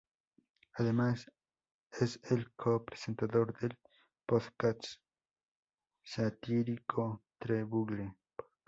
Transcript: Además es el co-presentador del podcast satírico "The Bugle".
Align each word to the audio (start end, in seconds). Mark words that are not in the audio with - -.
Además 0.77 1.31
es 1.91 2.19
el 2.31 2.51
co-presentador 2.55 3.55
del 3.59 3.77
podcast 4.25 4.95
satírico 6.01 7.21
"The 7.37 7.61
Bugle". 7.65 8.11